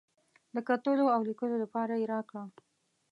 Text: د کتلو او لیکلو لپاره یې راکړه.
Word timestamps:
د 0.55 0.57
کتلو 0.69 1.05
او 1.15 1.21
لیکلو 1.29 1.55
لپاره 1.63 1.93
یې 1.99 2.09
راکړه. 2.13 2.43